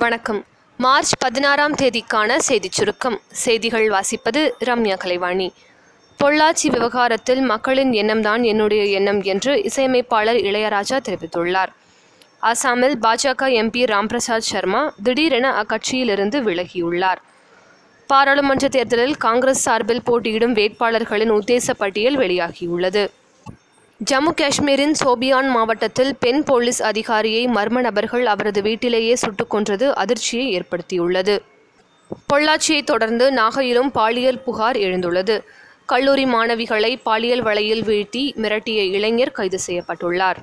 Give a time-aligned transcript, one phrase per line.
[0.00, 0.44] வணக்கம்.
[0.76, 3.20] மார்ச் பதினாறாம் தேதிக்கான செய்திச் சுருக்கம்.
[3.30, 5.52] செய்திகள் வாசிப்பது ரம்யா கலைவாணி.
[6.18, 11.68] பொள்ளாச்சி விவகாரத்தில் மக்களின் எண்ணம்தான் என்னுடைய எண்ணம் என்று இசையமைப்பாளர் இளையராஜா தெரிவித்துள்ளார்.
[12.42, 17.18] அசாமில் பாஜக எம்பி ராம்பிரசாத் சர்மா திடீரென அக்கட்சியிலிருந்து விலகியுள்ளார்.
[18.06, 23.08] பாராளுமன்ற தேர்தலில் காங்கிரஸ் சார்பில் போட்டியிடும் வேட்பாளர்களின் உத்தேச பட்டியல் வெளியாகியுள்ளது.
[24.04, 31.38] ஜம்மு காஷ்மீரின் சோபியான் மாவட்டத்தில் பெண் போலீஸ் அதிகாரியை மர்ம நபர்கள் அவரது வீட்டிலேயே சுட்டுக் கொன்றது அதிர்ச்சியை ஏற்படுத்தியுள்ளது.
[32.32, 35.44] பொள்ளாச்சியை தொடர்ந்து நாகையிலும் பாலியல் புகார் எழுந்துள்ளது.
[35.86, 40.36] கல்லூரி மாணவிகளை பாலியல் வலையில் வீழ்த்தி மிரட்டிய இளைஞர் கைது செய்யப்பட்டுள்ளார்.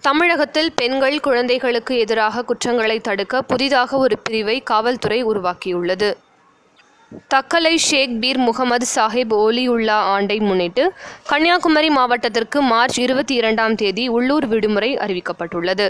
[0.00, 6.16] தமிழகத்தில் பெண்கள் குழந்தைகளுக்கு எதிராக குற்றங்களை தடுக்க புதிதாக ஒரு பிரிவை காவல்துறை உருவாக்கியுள்ளது.
[7.12, 10.92] தக்கலை ஷேக் பீர் முகமது சாஹிப் ஓலியுல்லா ஆண்டை முன்னிட்டு
[11.26, 15.88] கன்னியாகுமரி மாவட்டத்திற்கு மார்ச் இருபத்தி இரண்டாம் தேதி உள்ளூர் விடுமுறை அறிவிக்கப்பட்டுள்ளது.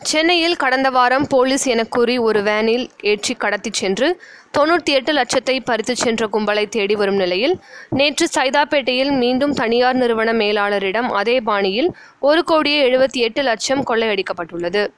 [0.00, 4.22] சென்னையில் கடந்த வாரம் போலீஸ் என கூறி ஒரு வேனில் ஏற்றி கடத்திச் சென்று
[4.58, 11.10] தொண்ணூற்றி எட்டு லட்சத்தை பறித்துச் சென்ற கும்பலை தேடி வரும் நிலையில் நேற்று சைதாப்பேட்டையில் மீண்டும் தனியார் நிறுவன மேலாளரிடம்
[11.22, 11.90] அதே பாணியில்
[12.20, 14.88] ஒரு கோடியே எழுபத்தி எட்டு லட்சம் கொள்ளையடிக்கப்பட்டுள்ளது.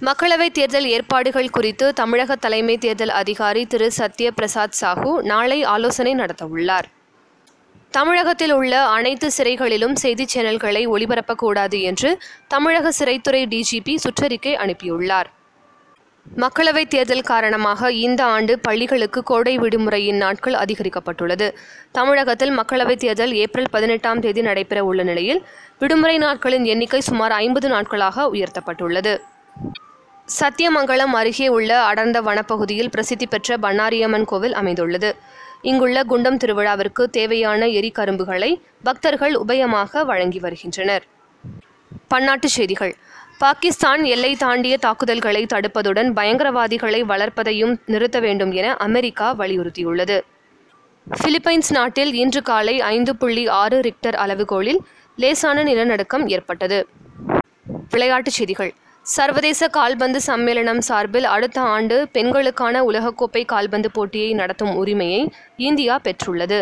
[0.00, 3.90] மக்களவைத் தேர்தல் ஏற்பாடுகள் குறித்து தமிழக தலைமை தேர்தல் அதிகாரி திரு.
[3.98, 6.84] சத்ய பிரசாத் சாஹூ நாளை ஆலோசனை நடத்தவுள்ளார்.
[7.90, 12.18] தமிழகத்தில் உள்ள அனைத்து சிறைகளிலும் செய்திச் சேனல்களை ஒளிபரப்பக்கூடாது என்று
[12.48, 15.24] தமிழக சிறைத்துறை டிஜிபி சுற்றறிக்கை அனுப்பியுள்ளார்.
[16.36, 21.54] மக்களவைத் தேர்தல் காரணமாக இந்த ஆண்டு பள்ளிகளுக்கு கோடை விடுமுறையின் நாட்கள் அதிகரிக்கப்பட்டுள்ளது.
[21.92, 25.46] தமிழகத்தில் மக்களவைத் தேர்தல் ஏப்ரல் பதினெட்டாம் தேதி நடைபெற உள்ள நிலையில்
[25.78, 29.20] விடுமுறை நாட்களின் எண்ணிக்கை சுமார் ஐம்பது நாட்களாக உயர்த்தப்பட்டுள்ளது.
[30.40, 35.16] சத்தியமங்கலம் அருகே உள்ள அடர்ந்த வனப்பகுதியில் பிரசித்தி பெற்ற பண்ணாரியம்மன் கோவில் அமைந்துள்ளது.
[35.62, 41.04] இங்குள்ள குண்டம் திருவிழாவிற்கு தேவையான எரிகரும்புகளை பக்தர்கள் உபயமாக வழங்கி வருகின்றனர்.
[42.14, 42.96] பன்னாட்டுச் செய்திகள்.
[43.38, 50.20] பாகிஸ்தான் எல்லை தாண்டிய தாக்குதல்களை தடுப்பதுடன் பயங்கரவாதிகளை வளர்ப்பதையும் நிறுத்த வேண்டும் என அமெரிக்கா வலியுறுத்தியுள்ளது.
[51.06, 54.78] பிலிப்பைன்ஸ் நாட்டில் இன்று காலை ஐந்து புள்ளி ஆறு ரிக்டர் அளவுகோலில்
[55.16, 56.88] லேசான நிலநடுக்கம் ஏற்பட்டது.
[57.90, 58.72] விளையாட்டுச் செய்திகள்.
[59.04, 65.22] சர்வதேச கால்பந்து சம்மேளனம் சார்பில் அடுத்த ஆண்டு பெண்களுக்கான உலகக்கோப்பை கால்பந்து போட்டியை நடத்தும் உரிமையை
[65.56, 66.58] இந்தியா பெற்றுள்ளது.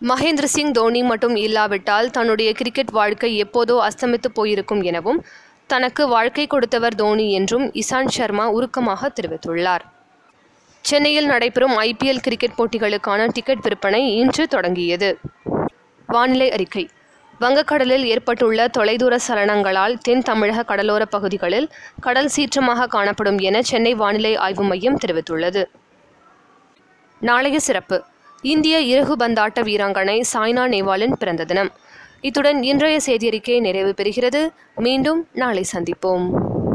[0.00, 5.24] மகேந்திர சிங் தோனி மட்டும் இல்லாவிட்டால் தன்னுடைய கிரிக்கெட் வாழ்க்கை எப்போதோ அஸ்தமித்து போயிருக்கும் எனவும்
[5.66, 9.86] தனக்கு வாழ்க்கை கொடுத்தவர் தோனி என்றும் இசான் சர்மா உருக்கமாக தெரிவித்துள்ளார்.
[10.84, 15.10] சென்னையில் நடைபெறும் ஐபிஎல் கிரிக்கெட் போட்டிகளுக்கான டிக்கெட் விற்பனை இன்று தொடங்கியது.
[16.06, 16.88] வானிலை அறிக்கை.
[17.40, 24.62] வங்கக்கடலில் ஏற்பட்டுள்ள தொலைதூர சலனங்களால் தென் தமிழக கடலோர பகுதிகளில் கடல் சீற்றமாக காணப்படும் என சென்னை வானிலை ஆய்வு
[24.62, 25.64] மையம் தெரிவித்துள்ளது.
[27.20, 28.04] நாளைய சிறப்பு.
[28.42, 31.72] இந்திய இறகு பந்தாட்ட வீராங்கனை சாய்னா நேவாலின் பிறந்த தினம்.
[32.20, 34.50] இத்துடன் இன்றைய செய்தியறிக்கை நிறைவு பெறுகிறது.
[34.74, 36.47] மீண்டும் நாளை சந்திப்போம்.